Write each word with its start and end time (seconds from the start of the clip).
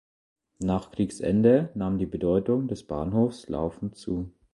Nach 0.57 0.89
Kriegsende 0.89 1.69
nahm 1.75 1.99
die 1.99 2.07
Bedeutung 2.07 2.67
des 2.67 2.81
Bahnhofs 2.87 3.49
laufend 3.49 3.95
zu. 3.97 4.31